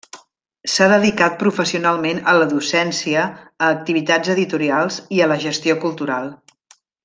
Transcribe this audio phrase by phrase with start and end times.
[0.75, 3.27] S'ha dedicat professionalment a la docència,
[3.65, 6.35] a activitats editorials i a la gestió cultural.